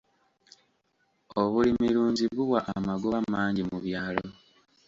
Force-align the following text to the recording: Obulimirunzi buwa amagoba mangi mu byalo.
Obulimirunzi 1.41 2.23
buwa 2.35 2.59
amagoba 2.77 3.17
mangi 3.31 3.61
mu 3.69 3.77
byalo. 3.85 4.25